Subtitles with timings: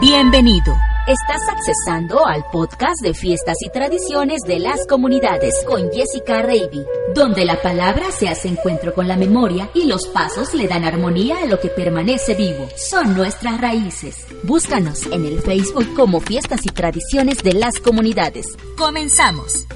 [0.00, 0.74] Bienvenido.
[1.06, 6.84] Estás accesando al podcast de fiestas y tradiciones de las comunidades con Jessica Reiby,
[7.14, 11.38] donde la palabra se hace encuentro con la memoria y los pasos le dan armonía
[11.42, 12.68] a lo que permanece vivo.
[12.76, 14.26] Son nuestras raíces.
[14.42, 18.46] Búscanos en el Facebook como Fiestas y Tradiciones de las Comunidades.
[18.76, 19.66] Comenzamos.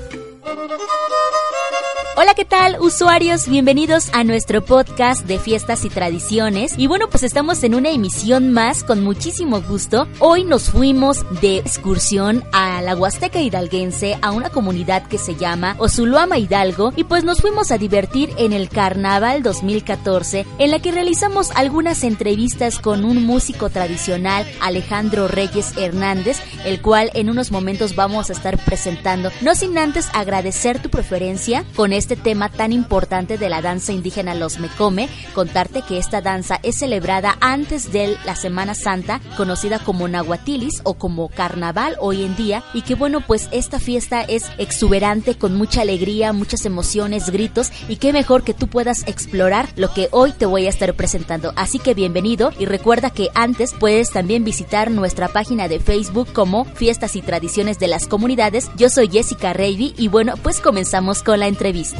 [2.19, 3.47] Hola, ¿qué tal usuarios?
[3.47, 6.73] Bienvenidos a nuestro podcast de fiestas y tradiciones.
[6.79, 10.09] Y bueno, pues estamos en una emisión más con muchísimo gusto.
[10.19, 15.77] Hoy nos fuimos de excursión a la Huasteca Hidalguense, a una comunidad que se llama
[15.77, 16.95] Osuluama Hidalgo.
[16.97, 22.03] Y pues nos fuimos a divertir en el Carnaval 2014, en la que realizamos algunas
[22.03, 28.33] entrevistas con un músico tradicional, Alejandro Reyes Hernández, el cual en unos momentos vamos a
[28.33, 29.31] estar presentando.
[29.43, 34.35] No sin antes agradecer tu preferencia con este tema tan importante de la danza indígena
[34.35, 40.07] Los Mecome, contarte que esta danza es celebrada antes de la Semana Santa, conocida como
[40.07, 45.37] Nahuatilis o como Carnaval hoy en día, y que bueno, pues esta fiesta es exuberante
[45.37, 50.09] con mucha alegría, muchas emociones, gritos, y qué mejor que tú puedas explorar lo que
[50.13, 51.53] hoy te voy a estar presentando.
[51.57, 56.65] Así que bienvenido y recuerda que antes puedes también visitar nuestra página de Facebook como
[56.65, 58.71] Fiestas y Tradiciones de las Comunidades.
[58.77, 61.96] Yo soy Jessica Reiby y bueno, pues comenzamos con la entrevista.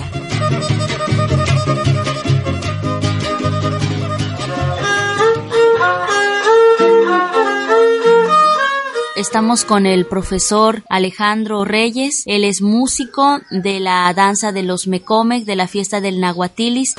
[9.17, 12.23] Estamos con el profesor Alejandro Reyes.
[12.27, 16.95] Él es músico de la danza de los Mecomec, de la fiesta del Nahuatilis.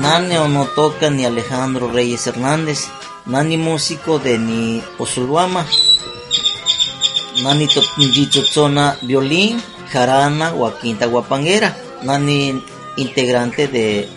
[0.00, 2.88] Nani o no toca ni Alejandro Reyes Hernández,
[3.26, 5.66] nani músico de ni Osuluama,
[7.42, 7.68] nani
[8.52, 9.60] zona violín,
[9.92, 12.62] jarana o quinta guapanguera, nani
[12.96, 14.08] integrante de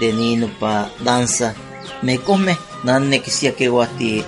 [0.00, 1.54] de ni pa danza.
[2.02, 4.24] Me come, nani que que guati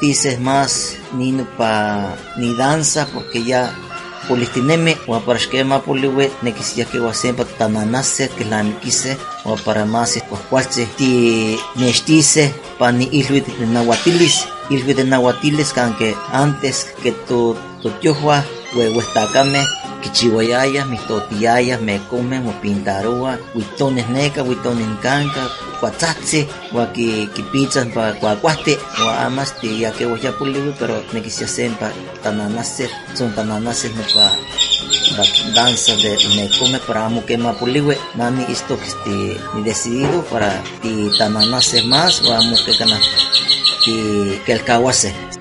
[0.00, 3.74] dices más ni pa ni danza porque ya
[4.28, 9.56] pulistineme o para esquema puliwe ne quisia que wasempa tananase que la quise o
[9.86, 16.94] más pues cuache ti nestice pa ni ilhuit de nahuatilis ilhuit de nahuatilis que antes
[17.02, 18.44] que tu tu tiohua
[18.74, 19.64] huehuestacame
[20.04, 25.48] kichiwayayas, mis totiyayas, me comen, o pintarua, huitones neca, huitones canca,
[25.80, 31.22] cuatzatzi, wa ki, ki pizzas pa cuacuaste, wa amas ti ya que puliwi, pero me
[31.22, 31.90] quise hacer pa
[32.22, 34.36] tananacer, son tananacer no pa
[35.54, 40.62] danza de me come para amo que ma puliwe, nani esto que ni decidido para
[41.18, 43.00] tananacer más, o amo que cana,
[43.84, 45.33] que el kawase.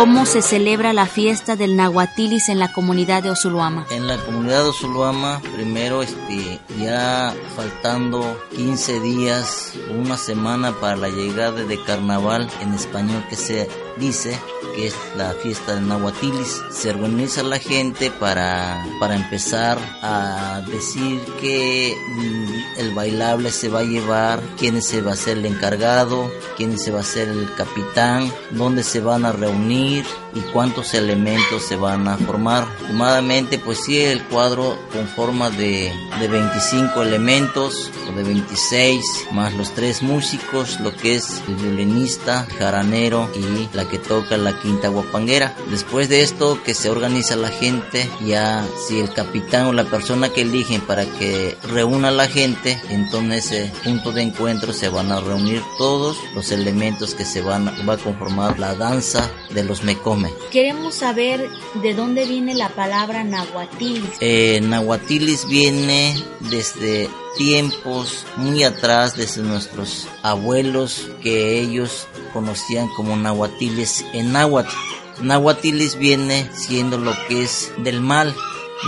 [0.00, 3.84] ¿Cómo se celebra la fiesta del Nahuatilis en la comunidad de Osuluama?
[3.90, 11.10] En la comunidad de Osuluama, primero este, ya faltando 15 días, una semana para la
[11.10, 13.68] llegada de carnaval en español que se
[13.98, 14.40] dice,
[14.86, 16.62] es la fiesta del Nahuatilis.
[16.70, 23.80] Se organiza la gente para, para empezar a decir que mm, el bailable se va
[23.80, 27.52] a llevar, quién se va a ser el encargado, quién se va a ser el
[27.54, 30.04] capitán, dónde se van a reunir
[30.34, 32.62] y cuántos elementos se van a formar.
[32.62, 39.72] Aproximadamente, pues sí, el cuadro conforma de, de 25 elementos o de 26, más los
[39.74, 45.54] tres músicos, lo que es el violinista, jaranero y la que toca la quinta guapanguera.
[45.70, 50.30] Después de esto, que se organiza la gente, ya si el capitán o la persona
[50.30, 54.88] que eligen para que reúna a la gente, entonces en ese punto de encuentro se
[54.88, 59.64] van a reunir todos los elementos que se van va a conformar la danza de
[59.64, 60.30] los mecome.
[60.50, 61.48] Queremos saber
[61.82, 64.10] de dónde viene la palabra nahuatilis.
[64.20, 74.04] Eh, nahuatilis viene desde tiempos muy atrás desde nuestros abuelos que ellos conocían como nahuatiles
[74.12, 74.74] en náhuatl.
[75.22, 78.34] Nahuatiles viene siendo lo que es del mal,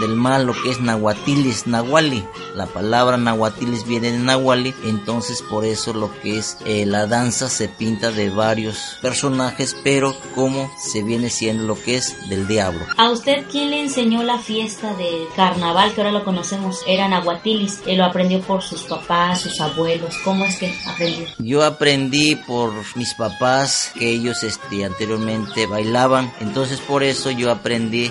[0.00, 2.24] del mal, lo que es nahuatilis, nahuali.
[2.54, 7.48] La palabra nahuatilis viene de nahuali, entonces por eso lo que es eh, la danza
[7.48, 12.80] se pinta de varios personajes, pero como se viene siendo lo que es del diablo.
[12.96, 16.80] ¿A usted quién le enseñó la fiesta del carnaval que ahora lo conocemos?
[16.86, 21.26] Era nahuatilis, él lo aprendió por sus papás, sus abuelos, ¿cómo es que aprendió?
[21.38, 28.10] Yo aprendí por mis papás que ellos este, anteriormente bailaban, entonces por eso yo aprendí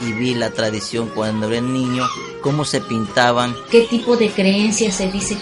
[0.00, 2.08] y vi la tradición cuando era niño,
[2.40, 3.54] cómo se pintaban.
[3.70, 5.36] ¿Qué tipo de creencias se dice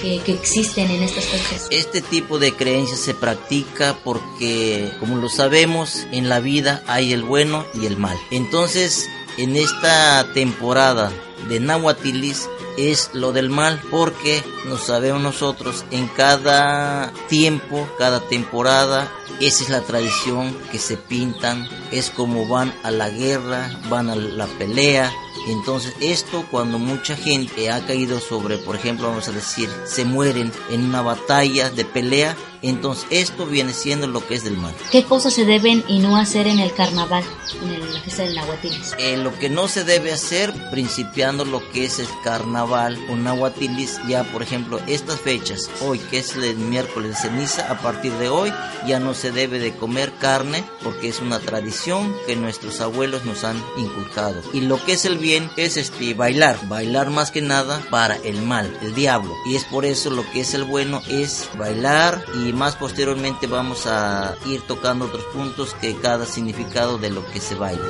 [0.00, 1.68] que, que, existen en estas fechas?
[1.70, 7.22] Este tipo de creencias se practica porque, como lo sabemos, en la vida hay el
[7.22, 8.16] bueno y el mal.
[8.30, 11.12] Entonces, en esta temporada
[11.48, 19.12] de Nahuatilis es lo del mal porque nos sabemos nosotros en cada tiempo, cada temporada,
[19.40, 24.14] esa es la tradición que se pintan, es como van a la guerra, van a
[24.14, 25.12] la pelea,
[25.48, 30.52] entonces esto cuando mucha gente ha caído sobre, por ejemplo, vamos a decir, se mueren
[30.70, 34.74] en una batalla de pelea, entonces esto viene siendo lo que es del mal.
[34.90, 37.24] ¿Qué cosas se deben y no hacer en el carnaval,
[37.62, 38.94] en la fiesta del Nahuatilis?
[38.98, 44.00] Eh, lo que no se debe hacer, principiando lo que es el carnaval o Nahuatilis,
[44.08, 48.28] ya por ejemplo estas fechas, hoy que es el miércoles de ceniza, a partir de
[48.28, 48.52] hoy
[48.86, 53.44] ya no se debe de comer carne porque es una tradición que nuestros abuelos nos
[53.44, 54.40] han inculcado.
[54.52, 58.42] Y lo que es el bien es este bailar, bailar más que nada para el
[58.42, 59.34] mal, el diablo.
[59.46, 63.46] Y es por eso lo que es el bueno es bailar y y más posteriormente
[63.46, 67.82] vamos a ir tocando otros puntos que cada significado de lo que se baila.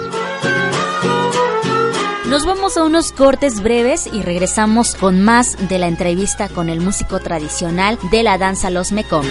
[2.27, 6.81] Nos vamos a unos cortes breves y regresamos con más de la entrevista con el
[6.81, 9.27] músico tradicional de la danza Los Mekong.